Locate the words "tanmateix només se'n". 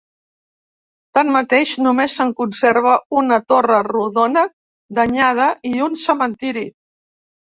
1.17-2.31